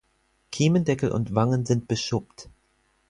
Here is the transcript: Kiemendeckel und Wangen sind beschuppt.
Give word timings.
Kiemendeckel 0.51 1.11
und 1.11 1.35
Wangen 1.35 1.63
sind 1.67 1.87
beschuppt. 1.87 2.49